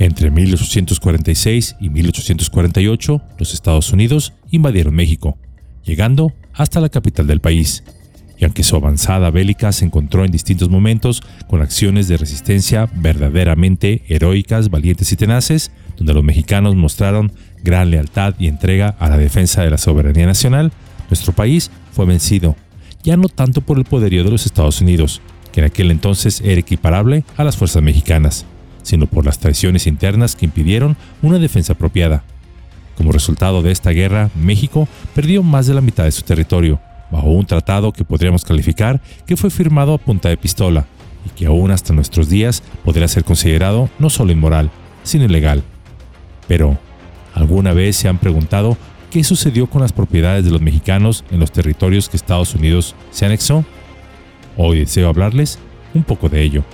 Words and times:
Entre 0.00 0.30
1846 0.30 1.76
y 1.78 1.90
1848, 1.90 3.22
los 3.38 3.52
Estados 3.52 3.92
Unidos 3.92 4.32
invadieron 4.50 4.94
México, 4.94 5.36
llegando 5.84 6.32
hasta 6.54 6.80
la 6.80 6.88
capital 6.88 7.26
del 7.26 7.40
país. 7.40 7.84
Y 8.38 8.46
aunque 8.46 8.62
su 8.62 8.76
avanzada 8.76 9.30
bélica 9.30 9.72
se 9.72 9.84
encontró 9.84 10.24
en 10.24 10.32
distintos 10.32 10.70
momentos 10.70 11.22
con 11.48 11.60
acciones 11.60 12.08
de 12.08 12.16
resistencia 12.16 12.88
verdaderamente 12.94 14.02
heroicas, 14.08 14.70
valientes 14.70 15.12
y 15.12 15.16
tenaces, 15.16 15.70
donde 15.98 16.14
los 16.14 16.24
mexicanos 16.24 16.76
mostraron 16.76 17.30
gran 17.62 17.90
lealtad 17.90 18.34
y 18.38 18.46
entrega 18.46 18.96
a 18.98 19.10
la 19.10 19.18
defensa 19.18 19.62
de 19.62 19.70
la 19.70 19.76
soberanía 19.76 20.24
nacional, 20.24 20.72
nuestro 21.10 21.34
país 21.34 21.70
fue 21.92 22.06
vencido, 22.06 22.56
ya 23.02 23.18
no 23.18 23.28
tanto 23.28 23.60
por 23.60 23.76
el 23.76 23.84
poderío 23.84 24.24
de 24.24 24.30
los 24.30 24.46
Estados 24.46 24.80
Unidos, 24.80 25.20
que 25.52 25.60
en 25.60 25.66
aquel 25.66 25.90
entonces 25.90 26.40
era 26.40 26.60
equiparable 26.60 27.22
a 27.36 27.44
las 27.44 27.58
fuerzas 27.58 27.82
mexicanas, 27.82 28.46
sino 28.82 29.06
por 29.06 29.24
las 29.24 29.38
traiciones 29.38 29.86
internas 29.86 30.36
que 30.36 30.46
impidieron 30.46 30.96
una 31.22 31.38
defensa 31.38 31.74
apropiada. 31.74 32.24
Como 32.96 33.12
resultado 33.12 33.62
de 33.62 33.72
esta 33.72 33.90
guerra, 33.90 34.30
México 34.34 34.86
perdió 35.14 35.42
más 35.42 35.66
de 35.66 35.74
la 35.74 35.80
mitad 35.80 36.04
de 36.04 36.12
su 36.12 36.22
territorio, 36.22 36.80
bajo 37.10 37.30
un 37.30 37.46
tratado 37.46 37.92
que 37.92 38.04
podríamos 38.04 38.44
calificar 38.44 39.00
que 39.26 39.36
fue 39.36 39.50
firmado 39.50 39.94
a 39.94 39.98
punta 39.98 40.28
de 40.28 40.36
pistola 40.36 40.86
y 41.24 41.30
que 41.30 41.46
aún 41.46 41.70
hasta 41.70 41.92
nuestros 41.92 42.28
días 42.28 42.62
podría 42.84 43.08
ser 43.08 43.24
considerado 43.24 43.88
no 43.98 44.10
solo 44.10 44.32
inmoral, 44.32 44.70
sino 45.02 45.24
ilegal. 45.24 45.62
Pero, 46.46 46.78
¿alguna 47.34 47.72
vez 47.72 47.96
se 47.96 48.08
han 48.08 48.18
preguntado 48.18 48.76
qué 49.10 49.24
sucedió 49.24 49.68
con 49.68 49.82
las 49.82 49.92
propiedades 49.92 50.44
de 50.44 50.50
los 50.50 50.60
mexicanos 50.60 51.24
en 51.30 51.40
los 51.40 51.52
territorios 51.52 52.08
que 52.08 52.16
Estados 52.16 52.54
Unidos 52.54 52.94
se 53.10 53.26
anexó? 53.26 53.64
Hoy 54.56 54.80
deseo 54.80 55.08
hablarles 55.08 55.58
un 55.94 56.02
poco 56.02 56.28
de 56.28 56.42
ello. 56.42 56.64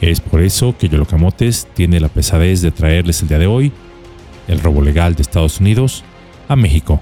Es 0.00 0.20
por 0.20 0.42
eso 0.42 0.76
que 0.76 0.88
Yolocamotes 0.88 1.66
tiene 1.74 2.00
la 2.00 2.08
pesadez 2.08 2.60
de 2.60 2.70
traerles 2.70 3.22
el 3.22 3.28
día 3.28 3.38
de 3.38 3.46
hoy 3.46 3.72
el 4.48 4.60
robo 4.60 4.82
legal 4.82 5.14
de 5.14 5.22
Estados 5.22 5.60
Unidos 5.60 6.04
a 6.48 6.56
México, 6.56 7.00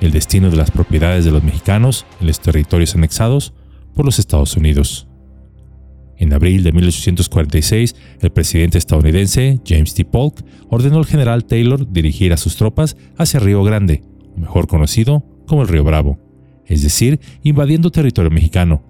el 0.00 0.10
destino 0.10 0.50
de 0.50 0.56
las 0.56 0.70
propiedades 0.70 1.24
de 1.24 1.30
los 1.30 1.42
mexicanos 1.42 2.06
en 2.20 2.26
los 2.26 2.40
territorios 2.40 2.94
anexados 2.94 3.52
por 3.94 4.04
los 4.04 4.18
Estados 4.18 4.56
Unidos. 4.56 5.06
En 6.16 6.32
abril 6.32 6.62
de 6.62 6.72
1846, 6.72 7.96
el 8.20 8.30
presidente 8.30 8.78
estadounidense 8.78 9.60
James 9.66 9.94
T. 9.94 10.04
Polk 10.04 10.44
ordenó 10.68 10.98
al 10.98 11.06
general 11.06 11.44
Taylor 11.44 11.90
dirigir 11.90 12.32
a 12.32 12.36
sus 12.36 12.56
tropas 12.56 12.96
hacia 13.16 13.40
Río 13.40 13.62
Grande, 13.64 14.02
mejor 14.36 14.66
conocido 14.66 15.24
como 15.46 15.62
el 15.62 15.68
Río 15.68 15.84
Bravo, 15.84 16.18
es 16.66 16.82
decir, 16.82 17.20
invadiendo 17.42 17.90
territorio 17.90 18.30
mexicano, 18.30 18.82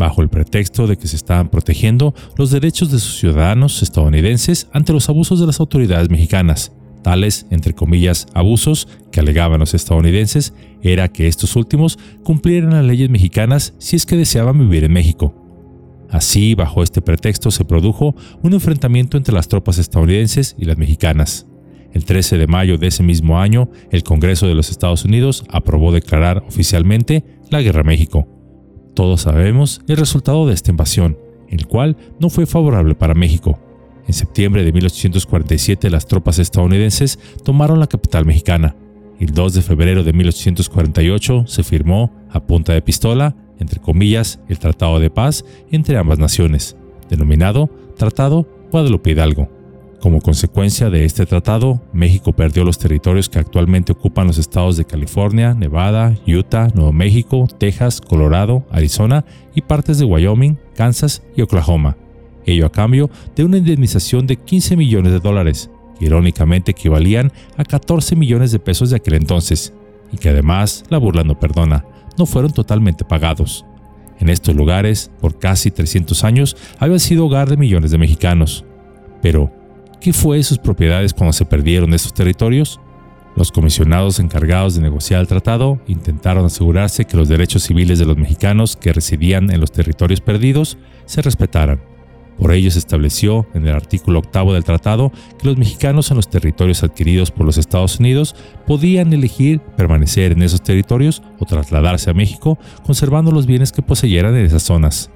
bajo 0.00 0.22
el 0.22 0.28
pretexto 0.28 0.88
de 0.88 0.96
que 0.96 1.06
se 1.06 1.14
estaban 1.14 1.48
protegiendo 1.48 2.14
los 2.36 2.50
derechos 2.50 2.90
de 2.90 2.98
sus 2.98 3.18
ciudadanos 3.20 3.82
estadounidenses 3.82 4.66
ante 4.72 4.92
los 4.92 5.08
abusos 5.08 5.38
de 5.38 5.46
las 5.46 5.60
autoridades 5.60 6.10
mexicanas. 6.10 6.72
Tales, 7.02 7.46
entre 7.50 7.74
comillas, 7.74 8.26
abusos 8.34 8.88
que 9.12 9.20
alegaban 9.20 9.60
los 9.60 9.74
estadounidenses 9.74 10.54
era 10.82 11.08
que 11.08 11.28
estos 11.28 11.54
últimos 11.54 11.98
cumplieran 12.24 12.72
las 12.72 12.84
leyes 12.84 13.10
mexicanas 13.10 13.74
si 13.78 13.96
es 13.96 14.06
que 14.06 14.16
deseaban 14.16 14.58
vivir 14.58 14.84
en 14.84 14.92
México. 14.92 15.34
Así, 16.10 16.54
bajo 16.54 16.82
este 16.82 17.02
pretexto, 17.02 17.50
se 17.50 17.64
produjo 17.64 18.16
un 18.42 18.54
enfrentamiento 18.54 19.16
entre 19.16 19.34
las 19.34 19.48
tropas 19.48 19.78
estadounidenses 19.78 20.56
y 20.58 20.64
las 20.64 20.76
mexicanas. 20.76 21.46
El 21.92 22.04
13 22.04 22.38
de 22.38 22.46
mayo 22.46 22.78
de 22.78 22.86
ese 22.86 23.02
mismo 23.02 23.38
año, 23.38 23.70
el 23.90 24.02
Congreso 24.02 24.46
de 24.46 24.54
los 24.54 24.70
Estados 24.70 25.04
Unidos 25.04 25.44
aprobó 25.48 25.92
declarar 25.92 26.42
oficialmente 26.48 27.24
la 27.50 27.62
Guerra 27.62 27.82
a 27.82 27.84
México. 27.84 28.39
Todos 29.00 29.22
sabemos 29.22 29.80
el 29.88 29.96
resultado 29.96 30.46
de 30.46 30.52
esta 30.52 30.72
invasión, 30.72 31.16
el 31.48 31.66
cual 31.66 31.96
no 32.18 32.28
fue 32.28 32.44
favorable 32.44 32.94
para 32.94 33.14
México. 33.14 33.58
En 34.06 34.12
septiembre 34.12 34.62
de 34.62 34.74
1847 34.74 35.88
las 35.88 36.04
tropas 36.06 36.38
estadounidenses 36.38 37.18
tomaron 37.42 37.80
la 37.80 37.86
capital 37.86 38.26
mexicana. 38.26 38.76
El 39.18 39.32
2 39.32 39.54
de 39.54 39.62
febrero 39.62 40.04
de 40.04 40.12
1848 40.12 41.44
se 41.46 41.62
firmó, 41.62 42.12
a 42.28 42.40
punta 42.40 42.74
de 42.74 42.82
pistola, 42.82 43.34
entre 43.58 43.80
comillas, 43.80 44.38
el 44.50 44.58
Tratado 44.58 45.00
de 45.00 45.08
Paz 45.08 45.46
entre 45.70 45.96
ambas 45.96 46.18
naciones, 46.18 46.76
denominado 47.08 47.70
Tratado 47.96 48.46
Guadalupe 48.70 49.12
Hidalgo. 49.12 49.59
Como 50.00 50.22
consecuencia 50.22 50.88
de 50.88 51.04
este 51.04 51.26
tratado, 51.26 51.82
México 51.92 52.32
perdió 52.32 52.64
los 52.64 52.78
territorios 52.78 53.28
que 53.28 53.38
actualmente 53.38 53.92
ocupan 53.92 54.26
los 54.26 54.38
estados 54.38 54.78
de 54.78 54.86
California, 54.86 55.52
Nevada, 55.52 56.16
Utah, 56.26 56.68
Nuevo 56.74 56.92
México, 56.92 57.46
Texas, 57.58 58.00
Colorado, 58.00 58.64
Arizona 58.70 59.26
y 59.54 59.60
partes 59.60 59.98
de 59.98 60.06
Wyoming, 60.06 60.58
Kansas 60.74 61.22
y 61.36 61.42
Oklahoma. 61.42 61.98
Ello 62.46 62.64
a 62.64 62.72
cambio 62.72 63.10
de 63.36 63.44
una 63.44 63.58
indemnización 63.58 64.26
de 64.26 64.36
15 64.36 64.78
millones 64.78 65.12
de 65.12 65.20
dólares, 65.20 65.70
que 65.98 66.06
irónicamente 66.06 66.70
equivalían 66.70 67.30
a 67.58 67.64
14 67.64 68.16
millones 68.16 68.52
de 68.52 68.58
pesos 68.58 68.88
de 68.88 68.96
aquel 68.96 69.14
entonces, 69.14 69.74
y 70.10 70.16
que 70.16 70.30
además, 70.30 70.82
la 70.88 70.96
burla 70.96 71.24
no 71.24 71.38
perdona, 71.38 71.84
no 72.16 72.24
fueron 72.24 72.52
totalmente 72.52 73.04
pagados. 73.04 73.66
En 74.18 74.30
estos 74.30 74.54
lugares, 74.56 75.10
por 75.20 75.38
casi 75.38 75.70
300 75.70 76.24
años, 76.24 76.56
habían 76.78 77.00
sido 77.00 77.26
hogar 77.26 77.50
de 77.50 77.58
millones 77.58 77.90
de 77.90 77.98
mexicanos. 77.98 78.64
Pero, 79.22 79.59
¿Qué 80.00 80.14
fue 80.14 80.38
de 80.38 80.44
sus 80.44 80.56
propiedades 80.56 81.12
cuando 81.12 81.34
se 81.34 81.44
perdieron 81.44 81.92
estos 81.92 82.14
territorios? 82.14 82.80
Los 83.36 83.52
comisionados 83.52 84.18
encargados 84.18 84.74
de 84.74 84.80
negociar 84.80 85.20
el 85.20 85.26
tratado 85.26 85.78
intentaron 85.86 86.46
asegurarse 86.46 87.04
que 87.04 87.18
los 87.18 87.28
derechos 87.28 87.64
civiles 87.64 87.98
de 87.98 88.06
los 88.06 88.16
mexicanos 88.16 88.76
que 88.76 88.94
residían 88.94 89.50
en 89.50 89.60
los 89.60 89.72
territorios 89.72 90.22
perdidos 90.22 90.78
se 91.04 91.20
respetaran. 91.20 91.82
Por 92.38 92.50
ello 92.52 92.70
se 92.70 92.78
estableció 92.78 93.46
en 93.52 93.68
el 93.68 93.74
artículo 93.74 94.20
octavo 94.20 94.54
del 94.54 94.64
tratado 94.64 95.12
que 95.38 95.46
los 95.46 95.58
mexicanos 95.58 96.10
en 96.10 96.16
los 96.16 96.30
territorios 96.30 96.82
adquiridos 96.82 97.30
por 97.30 97.44
los 97.44 97.58
Estados 97.58 98.00
Unidos 98.00 98.34
podían 98.66 99.12
elegir 99.12 99.60
permanecer 99.76 100.32
en 100.32 100.42
esos 100.42 100.62
territorios 100.62 101.22
o 101.38 101.44
trasladarse 101.44 102.08
a 102.08 102.14
México 102.14 102.58
conservando 102.86 103.32
los 103.32 103.44
bienes 103.44 103.70
que 103.70 103.82
poseyeran 103.82 104.34
en 104.34 104.46
esas 104.46 104.62
zonas. 104.62 105.10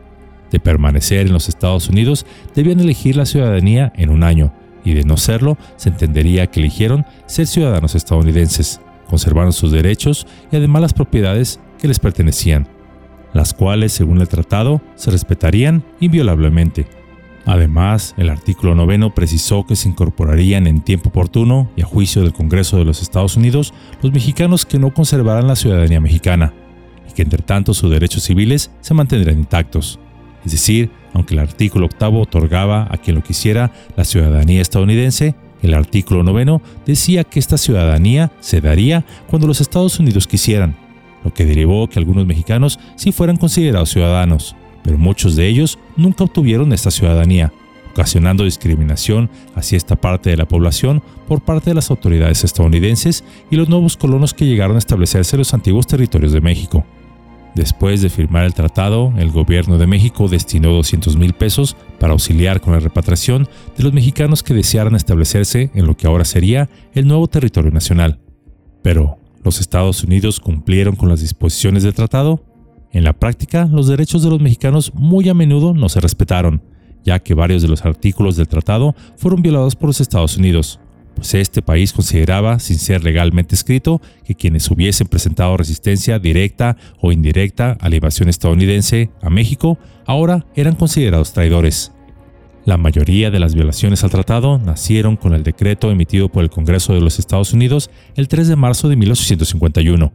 De 0.51 0.61
permanecer 0.61 1.27
en 1.27 1.33
los 1.33 1.49
Estados 1.49 1.89
Unidos 1.89 2.27
debían 2.55 2.81
elegir 2.81 3.17
la 3.17 3.25
ciudadanía 3.25 3.91
en 3.97 4.11
un 4.11 4.23
año 4.23 4.53
y 4.85 4.95
de 4.95 5.05
no 5.05 5.17
serlo, 5.17 5.57
se 5.77 5.89
entendería 5.89 6.47
que 6.47 6.61
eligieron 6.61 7.07
ser 7.27 7.47
ciudadanos 7.47 7.95
estadounidenses, 7.95 8.81
conservaron 9.09 9.53
sus 9.53 9.73
derechos 9.73 10.27
y 10.53 10.57
además 10.57 10.83
las 10.83 10.93
propiedades 10.93 11.61
que 11.79 11.89
les 11.89 11.99
pertenecían, 11.99 12.69
las 13.33 13.53
cuales, 13.53 13.93
según 13.93 14.21
el 14.21 14.29
tratado, 14.29 14.81
se 14.95 15.11
respetarían 15.11 15.85
inviolablemente. 16.01 16.87
Además, 17.47 18.15
el 18.17 18.31
artículo 18.31 18.75
noveno 18.75 19.15
precisó 19.15 19.67
que 19.67 19.77
se 19.77 19.89
incorporarían 19.89 20.67
en 20.67 20.81
tiempo 20.81 21.11
oportuno 21.11 21.71
y 21.77 21.83
a 21.83 21.87
juicio 21.87 22.23
del 22.23 22.33
Congreso 22.33 22.79
de 22.79 22.87
los 22.87 23.03
Estados 23.03 23.37
Unidos 23.37 23.75
los 24.03 24.13
mexicanos 24.13 24.65
que 24.65 24.79
no 24.79 24.95
conservaran 24.95 25.47
la 25.47 25.57
ciudadanía 25.57 26.01
mexicana, 26.01 26.55
y 27.09 27.13
que 27.13 27.23
entre 27.23 27.43
tanto 27.43 27.75
sus 27.75 27.91
derechos 27.91 28.23
civiles 28.23 28.71
se 28.81 28.95
mantendrían 28.95 29.39
intactos, 29.39 29.99
es 30.45 30.53
decir, 30.53 30.91
aunque 31.15 31.35
el 31.35 31.41
artículo 31.41 31.87
octavo 31.87 32.21
otorgaba 32.21 32.87
a 32.91 32.99
quien 32.99 33.17
lo 33.17 33.23
quisiera 33.23 33.73
la 33.97 34.05
ciudadanía 34.05 34.61
estadounidense, 34.61 35.35
el 35.63 35.73
artículo 35.73 36.23
noveno 36.23 36.61
decía 36.85 37.25
que 37.25 37.39
esta 37.39 37.57
ciudadanía 37.57 38.33
se 38.41 38.61
daría 38.61 39.07
cuando 39.29 39.47
los 39.47 39.63
Estados 39.63 39.99
Unidos 39.99 40.27
quisieran, 40.27 40.77
lo 41.25 41.33
que 41.33 41.47
derivó 41.47 41.89
que 41.89 41.99
algunos 41.99 42.27
mexicanos 42.27 42.79
sí 42.97 43.13
fueran 43.13 43.39
considerados 43.39 43.91
ciudadanos, 43.91 44.57
pero 44.83 44.99
muchos 44.99 45.37
de 45.37 45.47
ellos 45.47 45.79
nunca 45.97 46.25
obtuvieron 46.25 46.73
esta 46.73 46.91
ciudadanía, 46.91 47.53
ocasionando 47.93 48.45
discriminación 48.45 49.31
hacia 49.55 49.77
esta 49.79 49.97
parte 49.97 50.29
de 50.29 50.37
la 50.37 50.47
población 50.47 51.03
por 51.29 51.41
parte 51.41 51.71
de 51.71 51.75
las 51.75 51.91
autoridades 51.91 52.45
estadounidenses 52.45 53.25
y 53.51 53.57
los 53.57 53.69
nuevos 53.69 53.97
colonos 53.97 54.35
que 54.35 54.47
llegaron 54.47 54.77
a 54.77 54.81
establecerse 54.81 55.37
en 55.37 55.39
los 55.39 55.55
antiguos 55.55 55.87
territorios 55.87 56.33
de 56.33 56.41
México. 56.41 56.85
Después 57.55 58.03
de 58.03 58.11
firmar 58.11 58.45
el 58.45 58.53
tratado, 58.53 59.13
el 59.17 59.31
gobierno 59.31 59.79
de 59.79 59.87
México 59.87 60.27
destinó 60.29 60.73
200 60.73 61.17
mil 61.17 61.35
pesos 61.35 61.77
para 62.01 62.13
auxiliar 62.13 62.61
con 62.61 62.73
la 62.73 62.81
repatriación 62.81 63.49
de 63.77 63.85
los 63.85 63.93
mexicanos 63.93 64.43
que 64.43 64.55
desearan 64.55 64.97
establecerse 64.97 65.71
en 65.73 65.87
lo 65.87 65.97
que 65.97 66.09
ahora 66.09 66.25
sería 66.25 66.69
el 66.95 67.07
nuevo 67.07 67.29
territorio 67.29 67.71
nacional. 67.71 68.19
Pero, 68.83 69.19
¿los 69.45 69.61
Estados 69.61 70.03
Unidos 70.03 70.41
cumplieron 70.41 70.97
con 70.97 71.09
las 71.09 71.21
disposiciones 71.21 71.85
del 71.85 71.95
tratado? 71.95 72.45
En 72.91 73.05
la 73.05 73.13
práctica, 73.13 73.67
los 73.71 73.87
derechos 73.87 74.25
de 74.25 74.31
los 74.31 74.41
mexicanos 74.41 74.93
muy 74.95 75.29
a 75.29 75.35
menudo 75.35 75.75
no 75.75 75.89
se 75.89 76.01
respetaron, 76.01 76.61
ya 77.05 77.21
que 77.21 77.35
varios 77.35 77.63
de 77.63 77.69
los 77.69 77.85
artículos 77.85 78.37
del 78.37 78.49
tratado 78.49 78.97
fueron 79.17 79.43
violados 79.43 79.77
por 79.77 79.91
los 79.91 80.01
Estados 80.01 80.37
Unidos 80.37 80.81
pues 81.15 81.35
este 81.35 81.63
país 81.63 81.93
consideraba, 81.93 82.59
sin 82.59 82.79
ser 82.79 83.05
legalmente 83.05 83.55
escrito, 83.55 84.01
que 84.25 84.35
quienes 84.35 84.71
hubiesen 84.71 85.07
presentado 85.07 85.57
resistencia 85.57 86.19
directa 86.19 86.77
o 87.01 87.13
indirecta 87.13 87.77
a 87.81 87.89
la 87.89 87.97
invasión 87.97 88.29
estadounidense 88.29 89.11
a 89.23 89.31
México 89.31 89.79
ahora 90.07 90.47
eran 90.55 90.75
considerados 90.75 91.33
traidores. 91.33 91.93
La 92.65 92.79
mayoría 92.79 93.31
de 93.31 93.39
las 93.39 93.55
violaciones 93.55 94.05
al 94.05 94.11
tratado 94.11 94.59
nacieron 94.59 95.17
con 95.17 95.35
el 95.35 95.43
decreto 95.43 95.91
emitido 95.91 96.31
por 96.31 96.43
el 96.43 96.51
Congreso 96.51 96.95
de 96.95 97.01
los 97.01 97.19
Estados 97.19 97.53
Unidos 97.53 97.91
el 98.17 98.27
3 98.27 98.49
de 98.49 98.57
marzo 98.57 98.89
de 98.89 98.97
1851. 98.97 100.13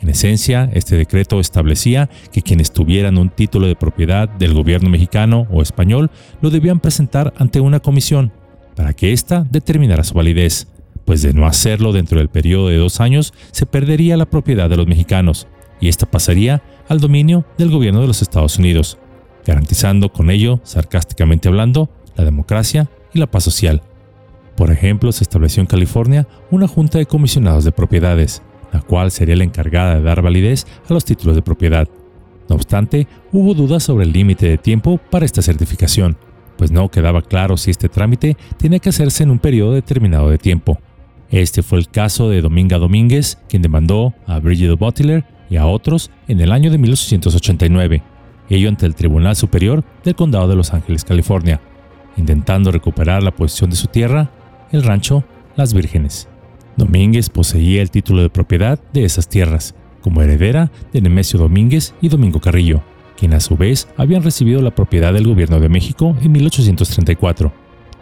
En 0.00 0.08
esencia, 0.08 0.70
este 0.72 0.96
decreto 0.96 1.40
establecía 1.40 2.10
que 2.32 2.42
quienes 2.42 2.72
tuvieran 2.72 3.18
un 3.18 3.30
título 3.30 3.66
de 3.66 3.76
propiedad 3.76 4.28
del 4.28 4.54
gobierno 4.54 4.90
mexicano 4.90 5.46
o 5.50 5.62
español 5.62 6.10
lo 6.40 6.50
debían 6.50 6.80
presentar 6.80 7.32
ante 7.36 7.60
una 7.60 7.80
comisión 7.80 8.32
para 8.76 8.92
que 8.92 9.12
ésta 9.12 9.46
determinara 9.50 10.04
su 10.04 10.14
validez, 10.14 10.68
pues 11.04 11.22
de 11.22 11.32
no 11.32 11.46
hacerlo 11.46 11.92
dentro 11.92 12.18
del 12.18 12.28
periodo 12.28 12.68
de 12.68 12.78
dos 12.78 13.00
años 13.00 13.34
se 13.50 13.66
perdería 13.66 14.16
la 14.16 14.26
propiedad 14.26 14.70
de 14.70 14.76
los 14.76 14.86
mexicanos 14.86 15.46
y 15.80 15.88
esta 15.88 16.06
pasaría 16.06 16.62
al 16.88 17.00
dominio 17.00 17.44
del 17.58 17.70
gobierno 17.70 18.00
de 18.00 18.06
los 18.06 18.22
Estados 18.22 18.58
Unidos, 18.58 18.98
garantizando 19.46 20.12
con 20.12 20.30
ello, 20.30 20.60
sarcásticamente 20.62 21.48
hablando, 21.48 21.90
la 22.16 22.24
democracia 22.24 22.88
y 23.12 23.18
la 23.18 23.26
paz 23.26 23.44
social. 23.44 23.82
Por 24.56 24.70
ejemplo, 24.70 25.10
se 25.12 25.24
estableció 25.24 25.60
en 25.60 25.66
California 25.66 26.26
una 26.50 26.68
junta 26.68 26.98
de 26.98 27.06
comisionados 27.06 27.64
de 27.64 27.72
propiedades, 27.72 28.42
la 28.72 28.80
cual 28.80 29.10
sería 29.10 29.36
la 29.36 29.44
encargada 29.44 29.96
de 29.96 30.02
dar 30.02 30.22
validez 30.22 30.66
a 30.88 30.94
los 30.94 31.04
títulos 31.04 31.34
de 31.34 31.42
propiedad. 31.42 31.88
No 32.48 32.56
obstante, 32.56 33.06
hubo 33.32 33.54
dudas 33.54 33.82
sobre 33.82 34.04
el 34.04 34.12
límite 34.12 34.48
de 34.48 34.58
tiempo 34.58 34.98
para 35.10 35.24
esta 35.24 35.42
certificación, 35.42 36.16
pues 36.64 36.72
no 36.72 36.90
quedaba 36.90 37.20
claro 37.20 37.58
si 37.58 37.70
este 37.70 37.90
trámite 37.90 38.38
tenía 38.56 38.78
que 38.78 38.88
hacerse 38.88 39.22
en 39.22 39.30
un 39.30 39.38
periodo 39.38 39.72
determinado 39.72 40.30
de 40.30 40.38
tiempo. 40.38 40.78
Este 41.28 41.62
fue 41.62 41.78
el 41.78 41.90
caso 41.90 42.30
de 42.30 42.40
Dominga 42.40 42.78
Domínguez, 42.78 43.36
quien 43.50 43.60
demandó 43.60 44.14
a 44.26 44.38
Bridget 44.38 44.78
Butler 44.78 45.26
y 45.50 45.56
a 45.56 45.66
otros 45.66 46.10
en 46.26 46.40
el 46.40 46.52
año 46.52 46.70
de 46.70 46.78
1889, 46.78 48.02
ello 48.48 48.68
ante 48.70 48.86
el 48.86 48.94
Tribunal 48.94 49.36
Superior 49.36 49.84
del 50.04 50.14
Condado 50.14 50.48
de 50.48 50.56
Los 50.56 50.72
Ángeles, 50.72 51.04
California, 51.04 51.60
intentando 52.16 52.72
recuperar 52.72 53.22
la 53.22 53.36
posesión 53.36 53.68
de 53.68 53.76
su 53.76 53.88
tierra, 53.88 54.30
el 54.72 54.84
rancho 54.84 55.22
Las 55.56 55.74
Vírgenes. 55.74 56.28
Domínguez 56.78 57.28
poseía 57.28 57.82
el 57.82 57.90
título 57.90 58.22
de 58.22 58.30
propiedad 58.30 58.80
de 58.94 59.04
esas 59.04 59.28
tierras, 59.28 59.74
como 60.00 60.22
heredera 60.22 60.72
de 60.94 61.02
Nemesio 61.02 61.38
Domínguez 61.38 61.94
y 62.00 62.08
Domingo 62.08 62.40
Carrillo, 62.40 62.82
quien 63.16 63.34
a 63.34 63.40
su 63.40 63.56
vez 63.56 63.88
habían 63.96 64.22
recibido 64.22 64.62
la 64.62 64.74
propiedad 64.74 65.12
del 65.12 65.26
gobierno 65.26 65.60
de 65.60 65.68
México 65.68 66.16
en 66.22 66.32
1834. 66.32 67.52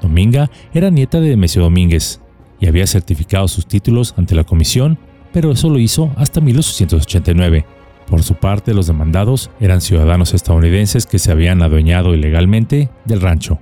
Dominga 0.00 0.50
era 0.74 0.90
nieta 0.90 1.20
de 1.20 1.30
Nemesio 1.30 1.62
Domínguez 1.62 2.20
y 2.60 2.66
había 2.66 2.86
certificado 2.86 3.48
sus 3.48 3.66
títulos 3.66 4.14
ante 4.16 4.34
la 4.34 4.44
comisión, 4.44 4.98
pero 5.32 5.52
eso 5.52 5.70
lo 5.70 5.78
hizo 5.78 6.12
hasta 6.16 6.40
1889. 6.40 7.64
Por 8.06 8.22
su 8.22 8.34
parte, 8.34 8.74
los 8.74 8.88
demandados 8.88 9.50
eran 9.60 9.80
ciudadanos 9.80 10.34
estadounidenses 10.34 11.06
que 11.06 11.18
se 11.18 11.30
habían 11.30 11.62
adueñado 11.62 12.14
ilegalmente 12.14 12.90
del 13.04 13.20
rancho. 13.20 13.58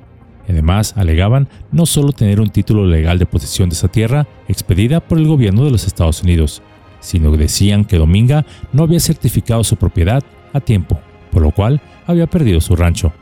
Además, 0.48 0.94
alegaban 0.96 1.48
no 1.70 1.86
solo 1.86 2.12
tener 2.12 2.40
un 2.40 2.50
título 2.50 2.84
legal 2.84 3.18
de 3.18 3.26
posesión 3.26 3.68
de 3.68 3.74
esa 3.74 3.88
tierra 3.88 4.26
expedida 4.48 5.00
por 5.00 5.18
el 5.18 5.28
gobierno 5.28 5.64
de 5.64 5.70
los 5.70 5.86
Estados 5.86 6.22
Unidos, 6.22 6.62
sino 6.98 7.30
que 7.30 7.38
decían 7.38 7.84
que 7.84 7.98
Dominga 7.98 8.44
no 8.72 8.82
había 8.82 8.98
certificado 8.98 9.62
su 9.62 9.76
propiedad 9.76 10.22
a 10.52 10.60
tiempo 10.60 11.00
por 11.30 11.42
lo 11.42 11.50
cual 11.50 11.80
había 12.06 12.26
perdido 12.26 12.60
su 12.60 12.76
rancho. 12.76 13.12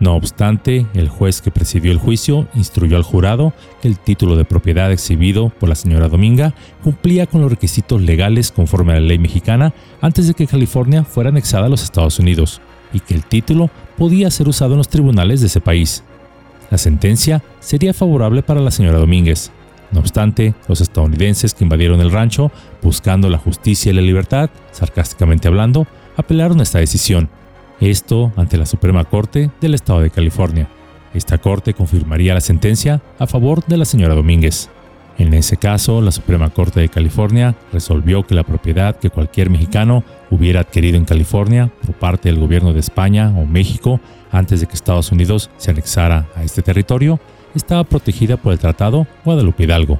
No 0.00 0.14
obstante, 0.14 0.86
el 0.94 1.08
juez 1.08 1.42
que 1.42 1.50
presidió 1.50 1.90
el 1.90 1.98
juicio 1.98 2.46
instruyó 2.54 2.96
al 2.96 3.02
jurado 3.02 3.52
que 3.82 3.88
el 3.88 3.98
título 3.98 4.36
de 4.36 4.44
propiedad 4.44 4.92
exhibido 4.92 5.48
por 5.48 5.68
la 5.68 5.74
señora 5.74 6.08
Dominga 6.08 6.54
cumplía 6.84 7.26
con 7.26 7.40
los 7.40 7.50
requisitos 7.50 8.00
legales 8.00 8.52
conforme 8.52 8.92
a 8.92 9.00
la 9.00 9.06
ley 9.06 9.18
mexicana 9.18 9.74
antes 10.00 10.28
de 10.28 10.34
que 10.34 10.46
California 10.46 11.02
fuera 11.02 11.30
anexada 11.30 11.66
a 11.66 11.68
los 11.68 11.82
Estados 11.82 12.20
Unidos, 12.20 12.60
y 12.92 13.00
que 13.00 13.14
el 13.14 13.24
título 13.24 13.70
podía 13.96 14.30
ser 14.30 14.48
usado 14.48 14.72
en 14.72 14.78
los 14.78 14.88
tribunales 14.88 15.40
de 15.40 15.48
ese 15.48 15.60
país. 15.60 16.04
La 16.70 16.78
sentencia 16.78 17.42
sería 17.58 17.92
favorable 17.92 18.42
para 18.42 18.60
la 18.60 18.70
señora 18.70 18.98
Domínguez. 18.98 19.50
No 19.90 20.00
obstante, 20.00 20.54
los 20.68 20.80
estadounidenses 20.80 21.54
que 21.54 21.64
invadieron 21.64 22.00
el 22.00 22.12
rancho, 22.12 22.52
buscando 22.82 23.28
la 23.30 23.38
justicia 23.38 23.90
y 23.90 23.94
la 23.94 24.02
libertad, 24.02 24.50
sarcásticamente 24.70 25.48
hablando, 25.48 25.86
apelaron 26.16 26.60
a 26.60 26.62
esta 26.62 26.78
decisión, 26.78 27.30
esto 27.80 28.32
ante 28.36 28.56
la 28.56 28.66
Suprema 28.66 29.04
Corte 29.04 29.50
del 29.60 29.74
Estado 29.74 30.00
de 30.00 30.10
California. 30.10 30.68
Esta 31.14 31.38
corte 31.38 31.74
confirmaría 31.74 32.34
la 32.34 32.40
sentencia 32.40 33.00
a 33.18 33.26
favor 33.26 33.64
de 33.66 33.76
la 33.76 33.84
señora 33.84 34.14
Domínguez. 34.14 34.68
En 35.18 35.34
ese 35.34 35.56
caso, 35.56 36.00
la 36.00 36.12
Suprema 36.12 36.50
Corte 36.50 36.80
de 36.80 36.88
California 36.88 37.56
resolvió 37.72 38.24
que 38.24 38.34
la 38.34 38.44
propiedad 38.44 38.96
que 38.96 39.10
cualquier 39.10 39.50
mexicano 39.50 40.04
hubiera 40.30 40.60
adquirido 40.60 40.96
en 40.96 41.04
California 41.04 41.70
por 41.84 41.94
parte 41.94 42.28
del 42.28 42.38
gobierno 42.38 42.72
de 42.72 42.80
España 42.80 43.32
o 43.36 43.44
México 43.44 44.00
antes 44.30 44.60
de 44.60 44.66
que 44.66 44.74
Estados 44.74 45.10
Unidos 45.10 45.50
se 45.56 45.70
anexara 45.70 46.28
a 46.36 46.44
este 46.44 46.62
territorio 46.62 47.18
estaba 47.54 47.84
protegida 47.84 48.36
por 48.36 48.52
el 48.52 48.58
Tratado 48.58 49.06
Guadalupe 49.24 49.64
Hidalgo. 49.64 49.98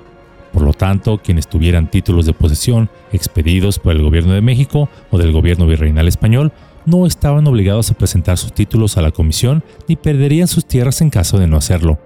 Por 0.52 0.62
lo 0.62 0.72
tanto, 0.72 1.19
quienes 1.19 1.48
tuvieran 1.48 1.90
títulos 1.90 2.26
de 2.26 2.32
posesión 2.32 2.88
expedidos 3.12 3.78
por 3.78 3.92
el 3.92 4.02
gobierno 4.02 4.32
de 4.32 4.40
México 4.40 4.88
o 5.10 5.19
del 5.19 5.32
gobierno 5.32 5.66
virreinal 5.66 6.08
español 6.08 6.52
no 6.88 7.06
estaban 7.06 7.46
obligados 7.46 7.90
a 7.90 7.94
presentar 7.94 8.38
sus 8.38 8.52
títulos 8.52 8.96
a 8.96 9.02
la 9.02 9.11
comisión 9.11 9.62
ni 9.87 9.96
perderían 9.96 10.49
sus 10.49 10.64
tierras 10.64 11.00
en 11.00 11.11
caso 11.11 11.38
de 11.38 11.46
no 11.46 11.56
hacerlo. 11.56 11.99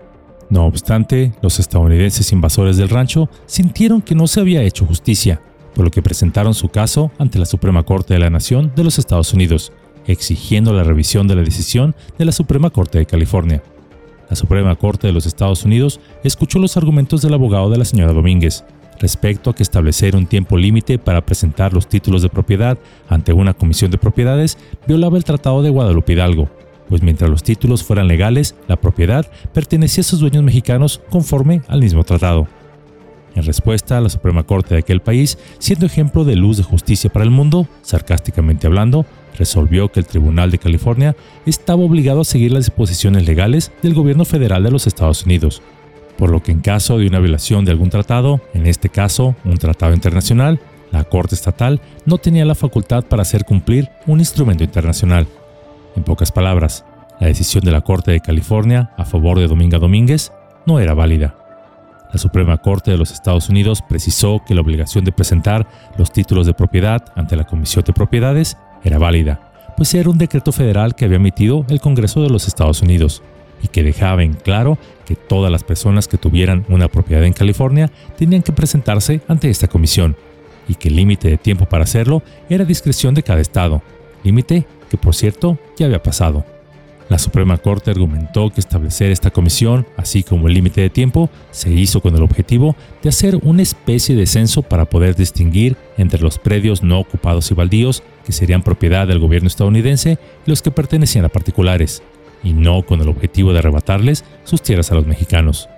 No 0.50 0.66
obstante, 0.66 1.32
los 1.40 1.58
estadounidenses 1.60 2.32
invasores 2.32 2.76
del 2.76 2.90
rancho 2.90 3.30
sintieron 3.46 4.02
que 4.02 4.14
no 4.14 4.26
se 4.26 4.40
había 4.40 4.62
hecho 4.62 4.84
justicia, 4.84 5.40
por 5.74 5.84
lo 5.84 5.90
que 5.90 6.02
presentaron 6.02 6.52
su 6.52 6.68
caso 6.68 7.10
ante 7.18 7.38
la 7.38 7.46
Suprema 7.46 7.84
Corte 7.84 8.14
de 8.14 8.20
la 8.20 8.28
Nación 8.28 8.72
de 8.76 8.84
los 8.84 8.98
Estados 8.98 9.32
Unidos, 9.32 9.72
exigiendo 10.06 10.72
la 10.72 10.84
revisión 10.84 11.28
de 11.28 11.36
la 11.36 11.42
decisión 11.42 11.94
de 12.18 12.24
la 12.24 12.32
Suprema 12.32 12.70
Corte 12.70 12.98
de 12.98 13.06
California. 13.06 13.62
La 14.28 14.36
Suprema 14.36 14.74
Corte 14.76 15.06
de 15.06 15.12
los 15.12 15.26
Estados 15.26 15.64
Unidos 15.64 16.00
escuchó 16.24 16.58
los 16.58 16.76
argumentos 16.76 17.22
del 17.22 17.34
abogado 17.34 17.70
de 17.70 17.78
la 17.78 17.84
señora 17.84 18.12
Domínguez, 18.12 18.64
respecto 19.02 19.50
a 19.50 19.54
que 19.54 19.64
establecer 19.64 20.16
un 20.16 20.26
tiempo 20.26 20.56
límite 20.56 20.96
para 20.96 21.26
presentar 21.26 21.74
los 21.74 21.88
títulos 21.88 22.22
de 22.22 22.28
propiedad 22.28 22.78
ante 23.08 23.32
una 23.32 23.52
comisión 23.52 23.90
de 23.90 23.98
propiedades 23.98 24.56
violaba 24.86 25.18
el 25.18 25.24
Tratado 25.24 25.60
de 25.60 25.70
Guadalupe 25.70 26.12
Hidalgo, 26.12 26.48
pues 26.88 27.02
mientras 27.02 27.28
los 27.28 27.42
títulos 27.42 27.82
fueran 27.82 28.06
legales, 28.06 28.54
la 28.68 28.76
propiedad 28.76 29.26
pertenecía 29.52 30.02
a 30.02 30.04
sus 30.04 30.20
dueños 30.20 30.44
mexicanos 30.44 31.00
conforme 31.10 31.62
al 31.66 31.80
mismo 31.80 32.04
tratado. 32.04 32.46
En 33.34 33.44
respuesta, 33.44 34.00
la 34.00 34.08
Suprema 34.08 34.44
Corte 34.44 34.74
de 34.74 34.80
aquel 34.80 35.00
país, 35.00 35.36
siendo 35.58 35.86
ejemplo 35.86 36.24
de 36.24 36.36
luz 36.36 36.58
de 36.58 36.62
justicia 36.62 37.10
para 37.10 37.24
el 37.24 37.30
mundo, 37.30 37.66
sarcásticamente 37.80 38.66
hablando, 38.68 39.04
resolvió 39.36 39.90
que 39.90 40.00
el 40.00 40.06
Tribunal 40.06 40.50
de 40.50 40.58
California 40.58 41.16
estaba 41.46 41.82
obligado 41.82 42.20
a 42.20 42.24
seguir 42.24 42.52
las 42.52 42.66
disposiciones 42.66 43.26
legales 43.26 43.72
del 43.82 43.94
gobierno 43.94 44.24
federal 44.24 44.62
de 44.62 44.70
los 44.70 44.86
Estados 44.86 45.24
Unidos, 45.24 45.62
por 46.22 46.30
lo 46.30 46.40
que 46.40 46.52
en 46.52 46.60
caso 46.60 46.98
de 46.98 47.08
una 47.08 47.18
violación 47.18 47.64
de 47.64 47.72
algún 47.72 47.90
tratado, 47.90 48.40
en 48.54 48.68
este 48.68 48.88
caso 48.88 49.34
un 49.44 49.56
tratado 49.56 49.92
internacional, 49.92 50.60
la 50.92 51.02
Corte 51.02 51.34
Estatal 51.34 51.80
no 52.06 52.16
tenía 52.16 52.44
la 52.44 52.54
facultad 52.54 53.02
para 53.02 53.22
hacer 53.22 53.44
cumplir 53.44 53.88
un 54.06 54.20
instrumento 54.20 54.62
internacional. 54.62 55.26
En 55.96 56.04
pocas 56.04 56.30
palabras, 56.30 56.84
la 57.18 57.26
decisión 57.26 57.64
de 57.64 57.72
la 57.72 57.80
Corte 57.80 58.12
de 58.12 58.20
California 58.20 58.92
a 58.96 59.04
favor 59.04 59.40
de 59.40 59.48
Dominga 59.48 59.80
Domínguez 59.80 60.30
no 60.64 60.78
era 60.78 60.94
válida. 60.94 61.34
La 62.12 62.20
Suprema 62.20 62.58
Corte 62.58 62.92
de 62.92 62.98
los 62.98 63.10
Estados 63.10 63.48
Unidos 63.48 63.82
precisó 63.82 64.42
que 64.46 64.54
la 64.54 64.60
obligación 64.60 65.04
de 65.04 65.10
presentar 65.10 65.66
los 65.98 66.12
títulos 66.12 66.46
de 66.46 66.54
propiedad 66.54 67.02
ante 67.16 67.34
la 67.34 67.48
Comisión 67.48 67.82
de 67.84 67.94
Propiedades 67.94 68.56
era 68.84 68.98
válida, 68.98 69.40
pues 69.76 69.92
era 69.92 70.08
un 70.08 70.18
decreto 70.18 70.52
federal 70.52 70.94
que 70.94 71.04
había 71.04 71.16
emitido 71.16 71.66
el 71.68 71.80
Congreso 71.80 72.22
de 72.22 72.30
los 72.30 72.46
Estados 72.46 72.80
Unidos 72.80 73.24
y 73.62 73.68
que 73.68 73.82
dejaba 73.82 74.22
en 74.22 74.34
claro 74.34 74.78
que 75.06 75.16
todas 75.16 75.50
las 75.50 75.64
personas 75.64 76.08
que 76.08 76.18
tuvieran 76.18 76.64
una 76.68 76.88
propiedad 76.88 77.24
en 77.24 77.32
California 77.32 77.90
tenían 78.16 78.42
que 78.42 78.52
presentarse 78.52 79.20
ante 79.28 79.50
esta 79.50 79.68
comisión 79.68 80.16
y 80.68 80.74
que 80.74 80.88
el 80.88 80.96
límite 80.96 81.28
de 81.28 81.38
tiempo 81.38 81.66
para 81.66 81.84
hacerlo 81.84 82.22
era 82.48 82.64
discreción 82.64 83.14
de 83.14 83.22
cada 83.22 83.40
estado, 83.40 83.82
límite 84.24 84.66
que 84.90 84.96
por 84.96 85.14
cierto 85.14 85.58
ya 85.76 85.86
había 85.86 86.02
pasado. 86.02 86.44
La 87.08 87.18
Suprema 87.18 87.58
Corte 87.58 87.90
argumentó 87.90 88.48
que 88.48 88.60
establecer 88.60 89.10
esta 89.10 89.30
comisión, 89.30 89.86
así 89.98 90.22
como 90.22 90.48
el 90.48 90.54
límite 90.54 90.80
de 90.80 90.88
tiempo, 90.88 91.28
se 91.50 91.70
hizo 91.70 92.00
con 92.00 92.16
el 92.16 92.22
objetivo 92.22 92.74
de 93.02 93.10
hacer 93.10 93.38
una 93.42 93.60
especie 93.60 94.16
de 94.16 94.26
censo 94.26 94.62
para 94.62 94.86
poder 94.86 95.14
distinguir 95.14 95.76
entre 95.98 96.22
los 96.22 96.38
predios 96.38 96.82
no 96.82 97.00
ocupados 97.00 97.50
y 97.50 97.54
baldíos 97.54 98.02
que 98.24 98.32
serían 98.32 98.62
propiedad 98.62 99.06
del 99.06 99.18
gobierno 99.18 99.48
estadounidense 99.48 100.18
y 100.46 100.50
los 100.50 100.62
que 100.62 100.70
pertenecían 100.70 101.26
a 101.26 101.28
particulares, 101.28 102.02
y 102.42 102.52
no 102.52 102.82
con 102.82 103.00
el 103.00 103.08
objetivo 103.08 103.52
de 103.52 103.60
arrebatarles 103.60 104.24
sus 104.44 104.62
tierras 104.62 104.90
a 104.92 104.94
los 104.94 105.06
mexicanos. 105.06 105.68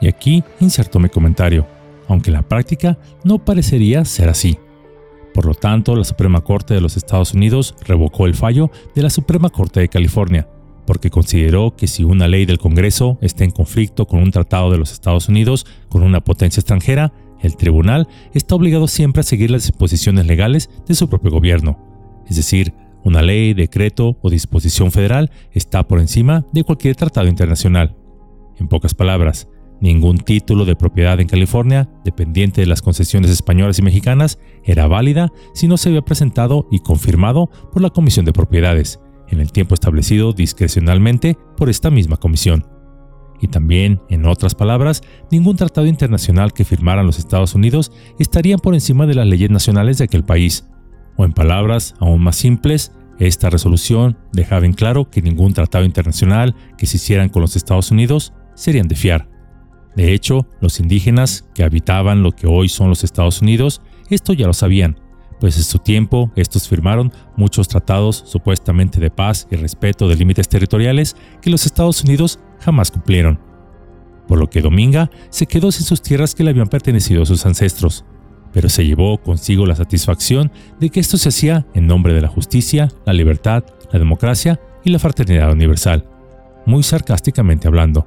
Y 0.00 0.08
aquí 0.08 0.42
insertó 0.60 0.98
mi 0.98 1.08
comentario, 1.08 1.66
aunque 2.08 2.30
en 2.30 2.34
la 2.34 2.42
práctica 2.42 2.98
no 3.24 3.44
parecería 3.44 4.04
ser 4.04 4.28
así. 4.28 4.58
Por 5.32 5.46
lo 5.46 5.54
tanto, 5.54 5.96
la 5.96 6.04
Suprema 6.04 6.42
Corte 6.42 6.74
de 6.74 6.80
los 6.80 6.96
Estados 6.96 7.34
Unidos 7.34 7.74
revocó 7.86 8.26
el 8.26 8.34
fallo 8.34 8.70
de 8.94 9.02
la 9.02 9.10
Suprema 9.10 9.50
Corte 9.50 9.80
de 9.80 9.88
California, 9.88 10.48
porque 10.86 11.10
consideró 11.10 11.74
que 11.76 11.88
si 11.88 12.04
una 12.04 12.28
ley 12.28 12.46
del 12.46 12.58
Congreso 12.58 13.18
está 13.20 13.42
en 13.44 13.50
conflicto 13.50 14.06
con 14.06 14.20
un 14.20 14.30
tratado 14.30 14.70
de 14.70 14.78
los 14.78 14.92
Estados 14.92 15.28
Unidos 15.28 15.66
con 15.88 16.02
una 16.02 16.20
potencia 16.22 16.60
extranjera, 16.60 17.12
el 17.40 17.56
tribunal 17.56 18.08
está 18.32 18.54
obligado 18.54 18.86
siempre 18.86 19.20
a 19.20 19.24
seguir 19.24 19.50
las 19.50 19.62
disposiciones 19.62 20.26
legales 20.26 20.70
de 20.86 20.94
su 20.94 21.08
propio 21.08 21.30
gobierno, 21.30 21.78
es 22.28 22.36
decir, 22.36 22.72
una 23.04 23.22
ley, 23.22 23.54
decreto 23.54 24.18
o 24.22 24.30
disposición 24.30 24.90
federal 24.90 25.30
está 25.52 25.86
por 25.86 26.00
encima 26.00 26.46
de 26.52 26.64
cualquier 26.64 26.96
tratado 26.96 27.28
internacional. 27.28 27.96
En 28.58 28.68
pocas 28.68 28.94
palabras, 28.94 29.48
ningún 29.80 30.18
título 30.18 30.64
de 30.64 30.76
propiedad 30.76 31.20
en 31.20 31.28
California, 31.28 31.88
dependiente 32.04 32.60
de 32.60 32.66
las 32.66 32.82
concesiones 32.82 33.30
españolas 33.30 33.78
y 33.78 33.82
mexicanas, 33.82 34.38
era 34.64 34.86
válida 34.86 35.30
si 35.52 35.68
no 35.68 35.76
se 35.76 35.90
había 35.90 36.02
presentado 36.02 36.66
y 36.70 36.78
confirmado 36.78 37.50
por 37.72 37.82
la 37.82 37.90
Comisión 37.90 38.24
de 38.24 38.32
Propiedades, 38.32 39.00
en 39.28 39.40
el 39.40 39.52
tiempo 39.52 39.74
establecido 39.74 40.32
discrecionalmente 40.32 41.36
por 41.56 41.68
esta 41.68 41.90
misma 41.90 42.16
comisión. 42.16 42.66
Y 43.40 43.48
también, 43.48 44.00
en 44.08 44.26
otras 44.26 44.54
palabras, 44.54 45.02
ningún 45.30 45.56
tratado 45.56 45.86
internacional 45.86 46.52
que 46.52 46.64
firmaran 46.64 47.06
los 47.06 47.18
Estados 47.18 47.54
Unidos 47.54 47.92
estaría 48.18 48.56
por 48.56 48.74
encima 48.74 49.06
de 49.06 49.14
las 49.14 49.26
leyes 49.26 49.50
nacionales 49.50 49.98
de 49.98 50.04
aquel 50.04 50.24
país. 50.24 50.66
O 51.16 51.24
en 51.24 51.32
palabras 51.32 51.94
aún 52.00 52.22
más 52.22 52.36
simples, 52.36 52.92
esta 53.18 53.50
resolución 53.50 54.16
dejaba 54.32 54.66
en 54.66 54.72
claro 54.72 55.08
que 55.08 55.22
ningún 55.22 55.54
tratado 55.54 55.84
internacional 55.84 56.54
que 56.76 56.86
se 56.86 56.96
hicieran 56.96 57.28
con 57.28 57.42
los 57.42 57.56
Estados 57.56 57.90
Unidos 57.90 58.32
serían 58.54 58.88
de 58.88 58.96
fiar. 58.96 59.28
De 59.94 60.12
hecho, 60.12 60.48
los 60.60 60.80
indígenas 60.80 61.48
que 61.54 61.62
habitaban 61.62 62.22
lo 62.22 62.32
que 62.32 62.48
hoy 62.48 62.68
son 62.68 62.88
los 62.88 63.04
Estados 63.04 63.40
Unidos, 63.42 63.80
esto 64.10 64.32
ya 64.32 64.46
lo 64.46 64.52
sabían, 64.52 64.98
pues 65.38 65.56
en 65.56 65.62
su 65.62 65.78
tiempo 65.78 66.32
estos 66.34 66.68
firmaron 66.68 67.12
muchos 67.36 67.68
tratados 67.68 68.24
supuestamente 68.26 68.98
de 68.98 69.10
paz 69.10 69.46
y 69.50 69.56
respeto 69.56 70.08
de 70.08 70.16
límites 70.16 70.48
territoriales 70.48 71.16
que 71.40 71.50
los 71.50 71.66
Estados 71.66 72.02
Unidos 72.02 72.40
jamás 72.60 72.90
cumplieron. 72.90 73.38
Por 74.26 74.38
lo 74.38 74.48
que 74.48 74.62
Dominga 74.62 75.10
se 75.30 75.46
quedó 75.46 75.70
sin 75.70 75.86
sus 75.86 76.02
tierras 76.02 76.34
que 76.34 76.44
le 76.44 76.50
habían 76.50 76.68
pertenecido 76.68 77.22
a 77.22 77.26
sus 77.26 77.44
ancestros, 77.46 78.04
pero 78.54 78.68
se 78.68 78.86
llevó 78.86 79.18
consigo 79.18 79.66
la 79.66 79.74
satisfacción 79.74 80.50
de 80.78 80.88
que 80.88 81.00
esto 81.00 81.18
se 81.18 81.28
hacía 81.28 81.66
en 81.74 81.88
nombre 81.88 82.14
de 82.14 82.22
la 82.22 82.28
justicia, 82.28 82.88
la 83.04 83.12
libertad, 83.12 83.64
la 83.92 83.98
democracia 83.98 84.60
y 84.84 84.90
la 84.90 85.00
fraternidad 85.00 85.52
universal, 85.52 86.06
muy 86.64 86.84
sarcásticamente 86.84 87.66
hablando. 87.66 88.06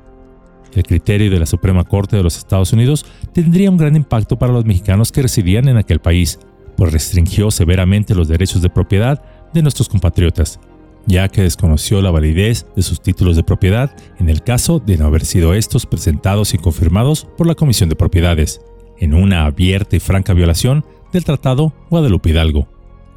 El 0.74 0.84
criterio 0.84 1.30
de 1.30 1.40
la 1.40 1.46
Suprema 1.46 1.84
Corte 1.84 2.16
de 2.16 2.24
los 2.24 2.38
Estados 2.38 2.72
Unidos 2.72 3.06
tendría 3.34 3.70
un 3.70 3.78
gran 3.78 3.96
impacto 3.96 4.40
para 4.40 4.54
los 4.54 4.66
mexicanos 4.66 5.12
que 5.12 5.22
residían 5.22 5.68
en 5.68 5.78
aquel 5.78 6.00
país, 6.00 6.40
pues 6.78 6.94
restringió 6.94 7.52
severamente 7.52 8.16
los 8.16 8.30
derechos 8.30 8.62
de 8.62 8.70
propiedad 8.70 9.22
de 9.54 9.62
nuestros 9.62 9.90
compatriotas, 9.90 10.60
ya 11.08 11.28
que 11.28 11.42
desconoció 11.42 12.02
la 12.02 12.12
validez 12.12 12.68
de 12.76 12.84
sus 12.84 13.02
títulos 13.02 13.36
de 13.36 13.44
propiedad 13.44 13.94
en 14.18 14.30
el 14.30 14.44
caso 14.44 14.80
de 14.80 14.98
no 14.98 15.08
haber 15.08 15.26
sido 15.26 15.54
estos 15.54 15.86
presentados 15.86 16.54
y 16.54 16.58
confirmados 16.58 17.28
por 17.38 17.48
la 17.48 17.56
Comisión 17.56 17.90
de 17.90 17.96
Propiedades, 17.96 18.62
en 19.00 19.14
una 19.14 19.46
abierta 19.46 19.96
y 19.96 20.00
franca 20.00 20.34
violación 20.34 20.86
del 21.14 21.24
Tratado 21.24 21.74
Guadalupe 21.90 22.30
Hidalgo. 22.30 22.68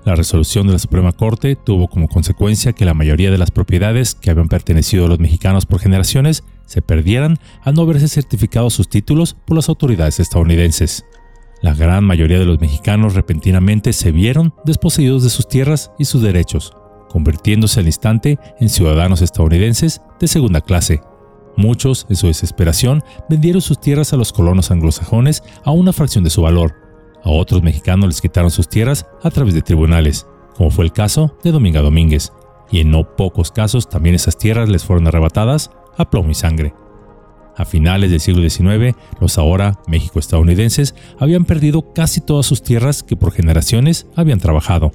La 0.04 0.14
resolución 0.14 0.66
de 0.66 0.72
la 0.72 0.78
Suprema 0.78 1.12
Corte 1.12 1.56
tuvo 1.56 1.88
como 1.88 2.08
consecuencia 2.08 2.72
que 2.72 2.86
la 2.86 2.94
mayoría 2.94 3.30
de 3.30 3.36
las 3.36 3.50
propiedades 3.50 4.14
que 4.14 4.30
habían 4.30 4.48
pertenecido 4.48 5.04
a 5.04 5.08
los 5.08 5.18
mexicanos 5.18 5.66
por 5.66 5.80
generaciones 5.80 6.42
se 6.64 6.80
perdieran 6.80 7.38
al 7.62 7.74
no 7.74 7.82
haberse 7.82 8.08
certificado 8.08 8.70
sus 8.70 8.88
títulos 8.88 9.34
por 9.34 9.56
las 9.56 9.68
autoridades 9.68 10.18
estadounidenses. 10.18 11.04
La 11.60 11.74
gran 11.74 12.04
mayoría 12.04 12.38
de 12.38 12.46
los 12.46 12.60
mexicanos 12.60 13.14
repentinamente 13.14 13.92
se 13.92 14.12
vieron 14.12 14.54
desposeídos 14.64 15.22
de 15.22 15.30
sus 15.30 15.46
tierras 15.46 15.90
y 15.98 16.06
sus 16.06 16.22
derechos, 16.22 16.72
convirtiéndose 17.10 17.80
al 17.80 17.86
instante 17.86 18.38
en 18.58 18.70
ciudadanos 18.70 19.20
estadounidenses 19.20 20.00
de 20.18 20.28
segunda 20.28 20.62
clase. 20.62 21.02
Muchos, 21.56 22.06
en 22.08 22.16
su 22.16 22.26
desesperación, 22.26 23.02
vendieron 23.28 23.60
sus 23.60 23.80
tierras 23.80 24.12
a 24.12 24.16
los 24.16 24.32
colonos 24.32 24.70
anglosajones 24.70 25.42
a 25.64 25.72
una 25.72 25.92
fracción 25.92 26.24
de 26.24 26.30
su 26.30 26.42
valor, 26.42 26.74
a 27.22 27.30
otros 27.30 27.62
mexicanos 27.62 28.08
les 28.08 28.20
quitaron 28.20 28.50
sus 28.50 28.68
tierras 28.68 29.06
a 29.22 29.30
través 29.30 29.54
de 29.54 29.62
tribunales, 29.62 30.26
como 30.56 30.70
fue 30.70 30.84
el 30.84 30.92
caso 30.92 31.36
de 31.44 31.52
Dominga 31.52 31.82
Domínguez, 31.82 32.32
y 32.70 32.80
en 32.80 32.90
no 32.90 33.16
pocos 33.16 33.50
casos 33.50 33.88
también 33.88 34.14
esas 34.14 34.38
tierras 34.38 34.68
les 34.68 34.84
fueron 34.84 35.06
arrebatadas 35.06 35.70
a 35.98 36.08
plomo 36.08 36.30
y 36.30 36.34
sangre. 36.34 36.74
A 37.56 37.64
finales 37.64 38.10
del 38.10 38.20
siglo 38.20 38.48
XIX, 38.48 38.96
los 39.20 39.36
ahora 39.36 39.78
México-estadounidenses 39.86 40.94
habían 41.18 41.44
perdido 41.44 41.92
casi 41.92 42.20
todas 42.20 42.46
sus 42.46 42.62
tierras 42.62 43.02
que 43.02 43.16
por 43.16 43.32
generaciones 43.32 44.06
habían 44.16 44.38
trabajado. 44.38 44.92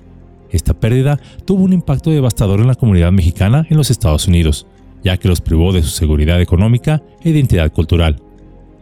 Esta 0.50 0.74
pérdida 0.74 1.20
tuvo 1.46 1.64
un 1.64 1.74
impacto 1.74 2.10
devastador 2.10 2.62
en 2.62 2.68
la 2.68 2.76
comunidad 2.76 3.12
mexicana 3.12 3.68
en 3.70 3.78
los 3.78 3.92
Estados 3.92 4.28
Unidos, 4.28 4.66
ya 5.06 5.18
que 5.18 5.30
los 5.30 5.40
privó 5.40 5.72
de 5.72 5.84
su 5.84 5.90
seguridad 5.90 6.42
económica 6.42 7.04
e 7.22 7.30
identidad 7.30 7.72
cultural, 7.72 8.22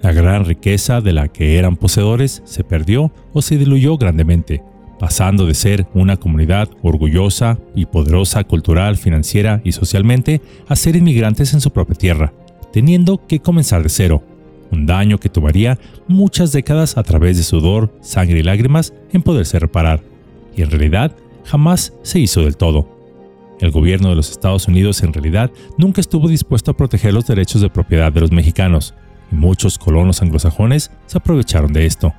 la 0.02 0.14
gran 0.14 0.46
riqueza 0.46 1.02
de 1.02 1.14
la 1.14 1.28
que 1.28 1.58
eran 1.58 1.76
poseedores 1.76 2.42
se 2.46 2.64
perdió 2.64 3.12
o 3.34 3.42
se 3.42 3.58
diluyó 3.58 3.98
grandemente, 3.98 4.64
pasando 5.00 5.46
de 5.46 5.54
ser 5.54 5.86
una 5.94 6.18
comunidad 6.18 6.70
orgullosa 6.82 7.60
y 7.76 7.86
poderosa 7.86 8.44
cultural, 8.46 8.98
financiera 8.98 9.62
y 9.66 9.74
socialmente 9.74 10.42
a 10.68 10.78
ser 10.78 10.96
inmigrantes 10.96 11.54
en 11.54 11.62
su 11.62 11.72
propia 11.72 11.96
tierra, 11.96 12.34
teniendo 12.72 13.28
que 13.28 13.40
comenzar 13.40 13.84
de 13.84 13.90
cero, 13.90 14.24
un 14.72 14.86
daño 14.86 15.20
que 15.20 15.30
tomaría 15.30 15.78
muchas 16.08 16.54
décadas 16.54 16.98
a 16.98 17.04
través 17.04 17.36
de 17.36 17.44
sudor, 17.44 17.94
sangre 18.02 18.40
y 18.40 18.44
lágrimas 18.44 18.94
en 19.12 19.24
poderse 19.24 19.60
reparar, 19.60 20.02
y 20.56 20.62
en 20.62 20.72
realidad 20.72 21.16
jamás 21.44 21.94
se 22.02 22.20
hizo 22.20 22.44
del 22.44 22.56
todo. 22.56 23.03
El 23.60 23.72
gobierno 23.72 24.10
de 24.10 24.16
los 24.16 24.32
Estados 24.32 24.68
Unidos 24.68 25.04
en 25.04 25.14
realidad 25.14 25.52
nunca 25.78 26.02
estuvo 26.02 26.28
dispuesto 26.28 26.72
a 26.72 26.78
proteger 26.78 27.14
los 27.14 27.28
derechos 27.28 27.62
de 27.62 27.70
propiedad 27.70 28.12
de 28.12 28.22
los 28.22 28.32
mexicanos, 28.32 28.94
muchos 29.32 29.78
colonos 29.78 30.22
anglosajones 30.22 30.92
se 31.06 31.18
aprovecharon 31.18 31.74
de 31.74 31.86
esto. 31.86 32.14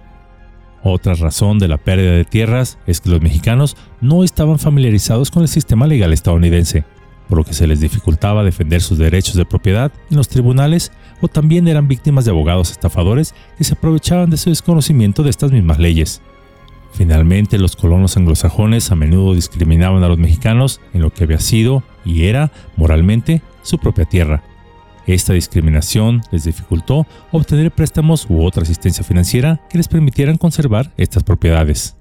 Otra 0.82 1.14
razón 1.14 1.58
de 1.58 1.68
la 1.68 1.78
pérdida 1.78 2.12
de 2.12 2.24
tierras 2.24 2.78
es 2.86 3.00
que 3.00 3.08
los 3.08 3.22
mexicanos 3.22 3.76
no 4.00 4.22
estaban 4.22 4.58
familiarizados 4.58 5.30
con 5.30 5.42
el 5.42 5.48
sistema 5.48 5.86
legal 5.86 6.12
estadounidense, 6.12 6.84
por 7.28 7.38
lo 7.38 7.44
que 7.44 7.54
se 7.54 7.66
les 7.66 7.80
dificultaba 7.80 8.44
defender 8.44 8.82
sus 8.82 8.98
derechos 8.98 9.34
de 9.34 9.46
propiedad 9.46 9.92
en 10.10 10.18
los 10.18 10.28
tribunales 10.28 10.92
o 11.22 11.28
también 11.28 11.68
eran 11.68 11.88
víctimas 11.88 12.26
de 12.26 12.32
abogados 12.32 12.70
estafadores 12.70 13.34
que 13.56 13.64
se 13.64 13.72
aprovechaban 13.72 14.28
de 14.28 14.36
su 14.36 14.50
desconocimiento 14.50 15.22
de 15.22 15.30
estas 15.30 15.52
mismas 15.52 15.78
leyes. 15.78 16.20
Finalmente, 16.94 17.58
los 17.58 17.76
colonos 17.76 18.16
anglosajones 18.16 18.90
a 18.90 18.94
menudo 18.94 19.34
discriminaban 19.34 20.02
a 20.02 20.08
los 20.08 20.18
mexicanos 20.18 20.80
en 20.94 21.02
lo 21.02 21.12
que 21.12 21.24
había 21.24 21.38
sido 21.38 21.82
y 22.04 22.24
era, 22.24 22.50
moralmente, 22.76 23.42
su 23.62 23.78
propia 23.78 24.04
tierra 24.04 24.42
esta 25.06 25.32
discriminación 25.32 26.22
les 26.30 26.44
dificultó 26.44 27.06
obtener 27.30 27.70
préstamos 27.72 28.26
u 28.28 28.42
otra 28.42 28.62
asistencia 28.62 29.04
financiera 29.04 29.60
que 29.68 29.78
les 29.78 29.88
permitieran 29.88 30.38
conservar 30.38 30.92
estas 30.96 31.22
propiedades. 31.22 31.96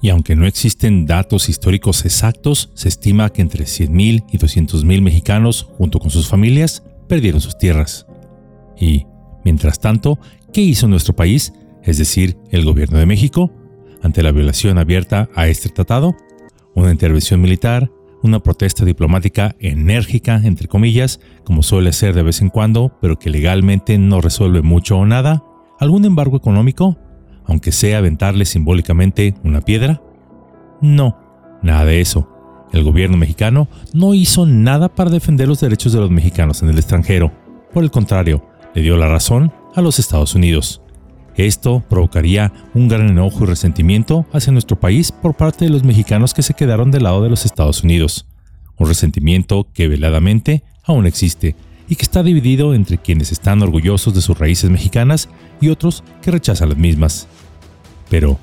Y 0.00 0.10
aunque 0.10 0.36
no 0.36 0.46
existen 0.46 1.06
datos 1.06 1.48
históricos 1.48 2.04
exactos, 2.04 2.70
se 2.74 2.88
estima 2.88 3.30
que 3.30 3.42
entre 3.42 3.64
100.000 3.64 4.26
y 4.30 4.38
200.000 4.38 5.00
mexicanos, 5.00 5.66
junto 5.78 5.98
con 5.98 6.10
sus 6.10 6.28
familias, 6.28 6.82
perdieron 7.08 7.40
sus 7.40 7.56
tierras. 7.56 8.06
Y, 8.78 9.06
mientras 9.44 9.80
tanto, 9.80 10.18
¿qué 10.52 10.60
hizo 10.60 10.88
nuestro 10.88 11.16
país, 11.16 11.54
es 11.82 11.96
decir, 11.96 12.36
el 12.50 12.64
gobierno 12.64 12.98
de 12.98 13.06
México, 13.06 13.50
ante 14.04 14.22
la 14.22 14.30
violación 14.30 14.78
abierta 14.78 15.28
a 15.34 15.48
este 15.48 15.70
tratado? 15.70 16.14
Una 16.74 16.92
intervención 16.92 17.40
militar, 17.40 17.90
una 18.22 18.40
protesta 18.40 18.84
diplomática 18.84 19.56
enérgica, 19.58 20.40
entre 20.44 20.68
comillas, 20.68 21.20
como 21.44 21.62
suele 21.62 21.92
ser 21.92 22.14
de 22.14 22.22
vez 22.22 22.40
en 22.40 22.50
cuando, 22.50 22.96
pero 23.00 23.18
que 23.18 23.30
legalmente 23.30 23.98
no 23.98 24.20
resuelve 24.20 24.62
mucho 24.62 24.98
o 24.98 25.06
nada, 25.06 25.42
algún 25.80 26.04
embargo 26.04 26.36
económico, 26.36 26.98
aunque 27.46 27.72
sea 27.72 27.98
aventarle 27.98 28.44
simbólicamente 28.44 29.34
una 29.42 29.62
piedra. 29.62 30.02
No, 30.80 31.18
nada 31.62 31.84
de 31.84 32.00
eso. 32.00 32.30
El 32.72 32.82
gobierno 32.82 33.16
mexicano 33.16 33.68
no 33.92 34.14
hizo 34.14 34.46
nada 34.46 34.94
para 34.94 35.10
defender 35.10 35.48
los 35.48 35.60
derechos 35.60 35.92
de 35.92 36.00
los 36.00 36.10
mexicanos 36.10 36.62
en 36.62 36.68
el 36.68 36.78
extranjero. 36.78 37.32
Por 37.72 37.84
el 37.84 37.90
contrario, 37.90 38.44
le 38.74 38.82
dio 38.82 38.96
la 38.96 39.08
razón 39.08 39.52
a 39.74 39.80
los 39.80 39.98
Estados 39.98 40.34
Unidos. 40.34 40.83
Esto 41.36 41.82
provocaría 41.88 42.52
un 42.74 42.88
gran 42.88 43.08
enojo 43.08 43.44
y 43.44 43.46
resentimiento 43.46 44.24
hacia 44.32 44.52
nuestro 44.52 44.78
país 44.78 45.10
por 45.10 45.34
parte 45.34 45.64
de 45.64 45.70
los 45.70 45.82
mexicanos 45.82 46.32
que 46.32 46.42
se 46.42 46.54
quedaron 46.54 46.90
del 46.90 47.04
lado 47.04 47.22
de 47.22 47.30
los 47.30 47.44
Estados 47.44 47.82
Unidos. 47.82 48.26
Un 48.76 48.88
resentimiento 48.88 49.66
que 49.72 49.88
veladamente 49.88 50.62
aún 50.84 51.06
existe 51.06 51.56
y 51.88 51.96
que 51.96 52.02
está 52.02 52.22
dividido 52.22 52.74
entre 52.74 52.98
quienes 52.98 53.32
están 53.32 53.62
orgullosos 53.62 54.14
de 54.14 54.22
sus 54.22 54.38
raíces 54.38 54.70
mexicanas 54.70 55.28
y 55.60 55.68
otros 55.68 56.04
que 56.22 56.30
rechazan 56.30 56.68
las 56.70 56.78
mismas. 56.78 57.26
Pero 58.08 58.38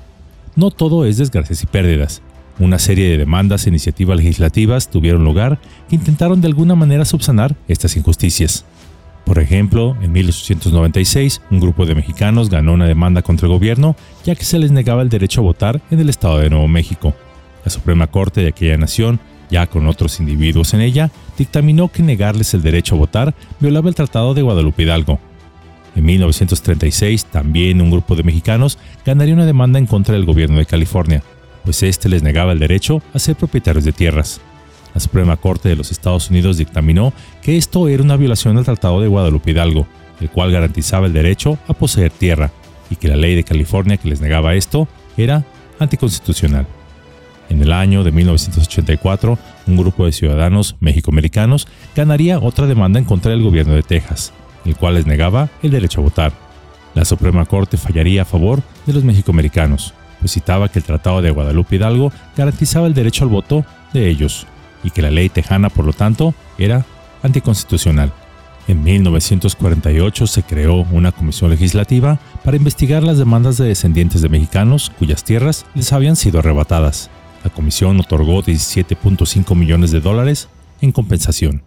no 0.54 0.70
todo 0.70 1.06
es 1.06 1.16
desgracias 1.16 1.62
y 1.62 1.66
pérdidas. 1.66 2.22
Una 2.58 2.78
serie 2.78 3.08
de 3.08 3.18
demandas 3.18 3.66
e 3.66 3.70
iniciativas 3.70 4.18
legislativas 4.18 4.90
tuvieron 4.90 5.24
lugar 5.24 5.58
que 5.88 5.96
intentaron 5.96 6.40
de 6.40 6.48
alguna 6.48 6.74
manera 6.74 7.04
subsanar 7.04 7.56
estas 7.68 7.96
injusticias. 7.96 8.66
Por 9.24 9.38
ejemplo, 9.38 9.96
en 10.02 10.12
1896, 10.12 11.42
un 11.50 11.60
grupo 11.60 11.86
de 11.86 11.94
mexicanos 11.94 12.50
ganó 12.50 12.72
una 12.74 12.86
demanda 12.86 13.22
contra 13.22 13.46
el 13.46 13.52
gobierno 13.52 13.96
ya 14.24 14.34
que 14.34 14.44
se 14.44 14.58
les 14.58 14.72
negaba 14.72 15.02
el 15.02 15.08
derecho 15.08 15.40
a 15.40 15.44
votar 15.44 15.80
en 15.90 16.00
el 16.00 16.08
estado 16.08 16.38
de 16.38 16.50
Nuevo 16.50 16.68
México. 16.68 17.14
La 17.64 17.70
Suprema 17.70 18.08
Corte 18.08 18.40
de 18.40 18.48
aquella 18.48 18.76
nación, 18.76 19.20
ya 19.50 19.66
con 19.66 19.86
otros 19.86 20.18
individuos 20.18 20.74
en 20.74 20.80
ella, 20.80 21.10
dictaminó 21.38 21.88
que 21.88 22.02
negarles 22.02 22.54
el 22.54 22.62
derecho 22.62 22.96
a 22.96 22.98
votar 22.98 23.34
violaba 23.60 23.88
el 23.88 23.94
Tratado 23.94 24.34
de 24.34 24.42
Guadalupe 24.42 24.82
Hidalgo. 24.82 25.20
En 25.94 26.04
1936, 26.04 27.26
también 27.26 27.80
un 27.80 27.90
grupo 27.90 28.16
de 28.16 28.22
mexicanos 28.22 28.78
ganaría 29.04 29.34
una 29.34 29.46
demanda 29.46 29.78
en 29.78 29.86
contra 29.86 30.14
del 30.14 30.24
gobierno 30.24 30.58
de 30.58 30.66
California, 30.66 31.22
pues 31.64 31.82
éste 31.82 32.08
les 32.08 32.22
negaba 32.22 32.52
el 32.52 32.58
derecho 32.58 33.02
a 33.14 33.18
ser 33.18 33.36
propietarios 33.36 33.84
de 33.84 33.92
tierras. 33.92 34.40
La 34.94 35.00
Suprema 35.00 35.36
Corte 35.36 35.68
de 35.68 35.76
los 35.76 35.90
Estados 35.90 36.30
Unidos 36.30 36.58
dictaminó 36.58 37.12
que 37.40 37.56
esto 37.56 37.88
era 37.88 38.02
una 38.02 38.16
violación 38.16 38.56
del 38.56 38.64
Tratado 38.64 39.00
de 39.00 39.08
Guadalupe 39.08 39.50
Hidalgo, 39.50 39.86
el 40.20 40.30
cual 40.30 40.52
garantizaba 40.52 41.06
el 41.06 41.12
derecho 41.12 41.58
a 41.66 41.72
poseer 41.72 42.10
tierra, 42.10 42.50
y 42.90 42.96
que 42.96 43.08
la 43.08 43.16
ley 43.16 43.34
de 43.34 43.44
California 43.44 43.96
que 43.96 44.08
les 44.08 44.20
negaba 44.20 44.54
esto 44.54 44.86
era 45.16 45.44
anticonstitucional. 45.78 46.66
En 47.48 47.62
el 47.62 47.72
año 47.72 48.04
de 48.04 48.12
1984, 48.12 49.38
un 49.66 49.76
grupo 49.76 50.06
de 50.06 50.12
ciudadanos 50.12 50.76
mexicoamericanos 50.80 51.66
ganaría 51.94 52.38
otra 52.38 52.66
demanda 52.66 52.98
en 52.98 53.04
contra 53.04 53.30
del 53.30 53.42
gobierno 53.42 53.74
de 53.74 53.82
Texas, 53.82 54.32
el 54.64 54.76
cual 54.76 54.94
les 54.94 55.06
negaba 55.06 55.48
el 55.62 55.70
derecho 55.70 56.00
a 56.00 56.04
votar. 56.04 56.32
La 56.94 57.04
Suprema 57.04 57.46
Corte 57.46 57.78
fallaría 57.78 58.22
a 58.22 58.26
favor 58.26 58.62
de 58.86 58.92
los 58.92 59.04
mexicoamericanos, 59.04 59.94
pues 60.20 60.32
citaba 60.32 60.68
que 60.68 60.78
el 60.78 60.84
Tratado 60.84 61.22
de 61.22 61.30
Guadalupe 61.30 61.76
Hidalgo 61.76 62.12
garantizaba 62.36 62.86
el 62.86 62.94
derecho 62.94 63.24
al 63.24 63.30
voto 63.30 63.64
de 63.92 64.08
ellos 64.08 64.46
y 64.82 64.90
que 64.90 65.02
la 65.02 65.10
ley 65.10 65.28
tejana, 65.28 65.68
por 65.68 65.84
lo 65.84 65.92
tanto, 65.92 66.34
era 66.58 66.84
anticonstitucional. 67.22 68.12
En 68.68 68.84
1948 68.84 70.26
se 70.26 70.42
creó 70.44 70.86
una 70.92 71.10
comisión 71.10 71.50
legislativa 71.50 72.20
para 72.44 72.56
investigar 72.56 73.02
las 73.02 73.18
demandas 73.18 73.56
de 73.56 73.66
descendientes 73.66 74.22
de 74.22 74.28
mexicanos 74.28 74.92
cuyas 74.98 75.24
tierras 75.24 75.66
les 75.74 75.92
habían 75.92 76.14
sido 76.14 76.38
arrebatadas. 76.38 77.10
La 77.42 77.50
comisión 77.50 77.98
otorgó 77.98 78.42
17.5 78.42 79.56
millones 79.56 79.90
de 79.90 80.00
dólares 80.00 80.48
en 80.80 80.92
compensación. 80.92 81.62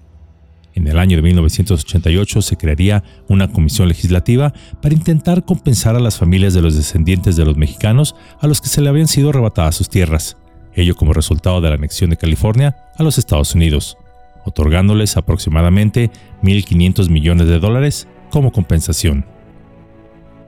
En 0.73 0.87
el 0.87 0.99
año 0.99 1.17
de 1.17 1.23
1988 1.23 2.41
se 2.41 2.57
crearía 2.57 3.03
una 3.27 3.49
comisión 3.49 3.87
legislativa 3.87 4.53
para 4.81 4.95
intentar 4.95 5.43
compensar 5.43 5.95
a 5.95 6.01
las 6.01 6.17
familias 6.17 6.53
de 6.53 6.61
los 6.61 6.75
descendientes 6.75 7.35
de 7.35 7.45
los 7.45 7.57
mexicanos 7.57 8.15
a 8.39 8.47
los 8.47 8.61
que 8.61 8.67
se 8.67 8.81
le 8.81 8.89
habían 8.89 9.07
sido 9.07 9.29
arrebatadas 9.29 9.75
sus 9.75 9.89
tierras, 9.89 10.37
ello 10.73 10.95
como 10.95 11.13
resultado 11.13 11.61
de 11.61 11.69
la 11.69 11.75
anexión 11.75 12.09
de 12.09 12.17
California 12.17 12.75
a 12.97 13.03
los 13.03 13.17
Estados 13.17 13.55
Unidos 13.55 13.97
otorgándoles 14.45 15.17
aproximadamente 15.17 16.11
1.500 16.43 17.09
millones 17.09 17.47
de 17.47 17.59
dólares 17.59 18.07
como 18.29 18.51
compensación. 18.51 19.25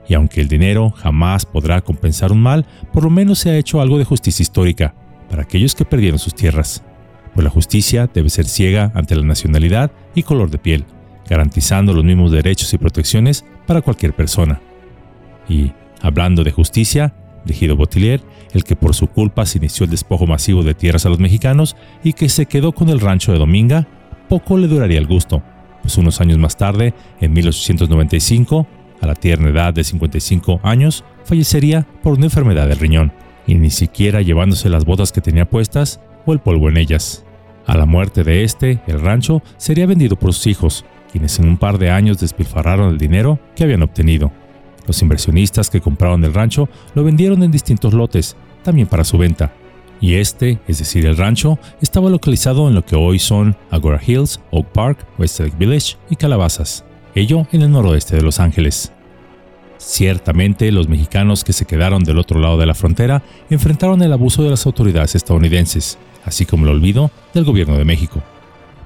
Y 0.08 0.14
aunque 0.14 0.40
el 0.40 0.48
dinero 0.48 0.90
jamás 0.90 1.44
podrá 1.44 1.82
compensar 1.82 2.32
un 2.32 2.40
mal, 2.40 2.64
por 2.92 3.04
lo 3.04 3.10
menos 3.10 3.40
se 3.40 3.50
ha 3.50 3.58
hecho 3.58 3.80
algo 3.80 3.98
de 3.98 4.04
justicia 4.04 4.42
histórica 4.42 4.94
para 5.28 5.42
aquellos 5.42 5.74
que 5.74 5.84
perdieron 5.84 6.18
sus 6.18 6.34
tierras, 6.34 6.82
pues 7.34 7.44
la 7.44 7.50
justicia 7.50 8.08
debe 8.12 8.30
ser 8.30 8.46
ciega 8.46 8.90
ante 8.94 9.14
la 9.14 9.22
nacionalidad 9.22 9.90
y 10.14 10.22
color 10.22 10.50
de 10.50 10.58
piel, 10.58 10.86
garantizando 11.28 11.92
los 11.92 12.04
mismos 12.04 12.32
derechos 12.32 12.72
y 12.72 12.78
protecciones 12.78 13.44
para 13.66 13.82
cualquier 13.82 14.14
persona. 14.14 14.60
Y, 15.46 15.72
hablando 16.00 16.42
de 16.42 16.52
justicia, 16.52 17.14
Rigido 17.44 17.76
Botilier, 17.76 18.20
el 18.52 18.64
que 18.64 18.76
por 18.76 18.94
su 18.94 19.06
culpa 19.08 19.46
se 19.46 19.58
inició 19.58 19.84
el 19.84 19.90
despojo 19.90 20.26
masivo 20.26 20.62
de 20.62 20.74
tierras 20.74 21.06
a 21.06 21.08
los 21.08 21.18
mexicanos 21.18 21.76
y 22.02 22.12
que 22.12 22.28
se 22.28 22.46
quedó 22.46 22.72
con 22.72 22.88
el 22.88 23.00
rancho 23.00 23.32
de 23.32 23.38
Dominga, 23.38 23.86
poco 24.28 24.58
le 24.58 24.68
duraría 24.68 24.98
el 24.98 25.06
gusto, 25.06 25.42
pues 25.82 25.96
unos 25.98 26.20
años 26.20 26.38
más 26.38 26.56
tarde, 26.56 26.94
en 27.20 27.32
1895, 27.32 28.66
a 29.00 29.06
la 29.06 29.14
tierna 29.14 29.48
edad 29.48 29.72
de 29.72 29.84
55 29.84 30.60
años, 30.62 31.04
fallecería 31.24 31.86
por 32.02 32.14
una 32.14 32.26
enfermedad 32.26 32.68
del 32.68 32.78
riñón, 32.78 33.12
y 33.46 33.54
ni 33.54 33.70
siquiera 33.70 34.20
llevándose 34.20 34.68
las 34.68 34.84
botas 34.84 35.12
que 35.12 35.20
tenía 35.20 35.48
puestas 35.48 36.00
o 36.26 36.32
el 36.32 36.40
polvo 36.40 36.68
en 36.68 36.76
ellas. 36.76 37.24
A 37.66 37.76
la 37.76 37.86
muerte 37.86 38.24
de 38.24 38.44
este, 38.44 38.80
el 38.86 39.00
rancho 39.00 39.42
sería 39.56 39.86
vendido 39.86 40.16
por 40.16 40.32
sus 40.32 40.46
hijos, 40.46 40.84
quienes 41.10 41.38
en 41.38 41.48
un 41.48 41.56
par 41.56 41.78
de 41.78 41.90
años 41.90 42.18
despilfarraron 42.18 42.90
el 42.90 42.98
dinero 42.98 43.38
que 43.56 43.64
habían 43.64 43.82
obtenido. 43.82 44.32
Los 44.88 45.02
inversionistas 45.02 45.68
que 45.68 45.82
compraron 45.82 46.24
el 46.24 46.34
rancho 46.34 46.68
lo 46.94 47.04
vendieron 47.04 47.42
en 47.42 47.52
distintos 47.52 47.92
lotes, 47.92 48.36
también 48.64 48.88
para 48.88 49.04
su 49.04 49.18
venta. 49.18 49.52
Y 50.00 50.14
este, 50.14 50.58
es 50.66 50.78
decir, 50.78 51.04
el 51.04 51.16
rancho, 51.16 51.58
estaba 51.82 52.08
localizado 52.08 52.68
en 52.68 52.74
lo 52.74 52.84
que 52.84 52.96
hoy 52.96 53.18
son 53.18 53.54
Agora 53.70 54.00
Hills, 54.04 54.40
Oak 54.50 54.68
Park, 54.68 55.06
Westlake 55.18 55.58
Village 55.58 55.96
y 56.08 56.16
Calabazas, 56.16 56.84
ello 57.14 57.46
en 57.52 57.62
el 57.62 57.70
noroeste 57.70 58.16
de 58.16 58.22
Los 58.22 58.40
Ángeles. 58.40 58.92
Ciertamente, 59.76 60.72
los 60.72 60.88
mexicanos 60.88 61.44
que 61.44 61.52
se 61.52 61.66
quedaron 61.66 62.02
del 62.02 62.18
otro 62.18 62.40
lado 62.40 62.56
de 62.56 62.66
la 62.66 62.74
frontera 62.74 63.22
enfrentaron 63.50 64.02
el 64.02 64.12
abuso 64.12 64.42
de 64.42 64.50
las 64.50 64.64
autoridades 64.64 65.14
estadounidenses, 65.14 65.98
así 66.24 66.46
como 66.46 66.64
el 66.64 66.72
olvido 66.72 67.10
del 67.34 67.44
gobierno 67.44 67.76
de 67.76 67.84
México. 67.84 68.22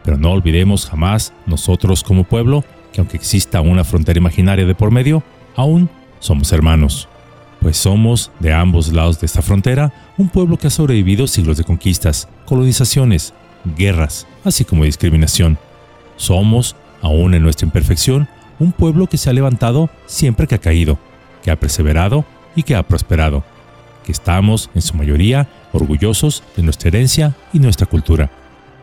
Pero 0.03 0.19
no 0.19 0.33
olvidemos 0.33 0.87
jamás, 0.87 1.33
nosotros 1.47 2.03
como 2.03 2.25
pueblo, 2.25 2.65
que 2.93 3.01
aunque 3.01 3.17
exista 3.17 3.61
una 3.61 3.85
frontera 3.85 4.19
imaginaria 4.19 4.67
de 4.67 4.75
por 4.75 4.91
medio, 4.91 5.23
aún 5.57 5.91
somos 6.21 6.53
hermanos, 6.53 7.09
pues 7.61 7.77
somos, 7.77 8.31
de 8.41 8.53
ambos 8.53 8.93
lados 8.93 9.21
de 9.21 9.27
esta 9.27 9.43
frontera, 9.43 9.93
un 10.19 10.29
pueblo 10.29 10.57
que 10.57 10.67
ha 10.67 10.71
sobrevivido 10.71 11.27
siglos 11.27 11.57
de 11.57 11.65
conquistas, 11.65 12.29
colonizaciones, 12.45 13.35
guerras, 13.77 14.27
así 14.45 14.65
como 14.65 14.85
discriminación. 14.85 15.59
Somos, 16.17 16.77
aún 17.01 17.35
en 17.35 17.43
nuestra 17.43 17.67
imperfección, 17.67 18.29
un 18.59 18.73
pueblo 18.73 19.07
que 19.07 19.17
se 19.17 19.31
ha 19.31 19.33
levantado 19.33 19.91
siempre 20.07 20.47
que 20.47 20.57
ha 20.57 20.61
caído, 20.61 20.99
que 21.43 21.51
ha 21.51 21.59
perseverado 21.59 22.25
y 22.57 22.65
que 22.65 22.75
ha 22.75 22.83
prosperado, 22.83 23.45
que 24.05 24.13
estamos, 24.13 24.71
en 24.75 24.83
su 24.83 24.95
mayoría, 24.97 25.49
orgullosos 25.73 26.43
de 26.57 26.63
nuestra 26.63 26.89
herencia 26.89 27.35
y 27.53 27.59
nuestra 27.59 27.87
cultura. 27.87 28.31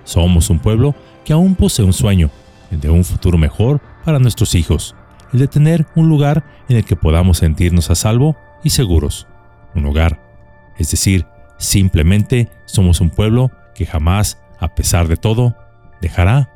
Somos 0.04 0.50
un 0.50 0.60
pueblo 0.60 0.96
que 1.26 1.34
aún 1.34 1.56
posee 1.56 1.86
un 1.86 1.94
sueño, 1.94 2.30
el 2.72 2.80
de 2.80 2.90
un 2.90 3.04
futuro 3.04 3.38
mejor 3.38 3.82
para 4.06 4.20
nuestros 4.20 4.56
hijos, 4.56 4.96
el 5.34 5.40
de 5.40 5.48
tener 5.48 5.88
un 5.96 6.10
lugar 6.10 6.44
en 6.68 6.78
el 6.78 6.86
que 6.86 6.96
podamos 6.96 7.40
sentirnos 7.40 7.90
a 7.90 7.96
salvo 7.96 8.38
y 8.64 8.72
seguros. 8.72 9.28
Un 9.76 9.86
hogar. 9.86 10.20
Es 10.78 10.92
decir, 10.92 11.26
simplemente 11.58 12.50
somos 12.66 13.02
un 13.02 13.10
pueblo 13.10 13.52
que 13.76 13.86
jamás, 13.86 14.42
a 14.60 14.76
pesar 14.76 15.08
de 15.08 15.18
todo, 15.18 15.56
dejará 16.02 16.50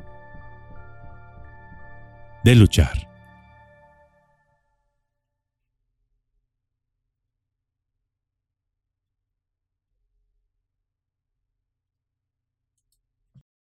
de 2.42 2.54
luchar. 2.54 3.03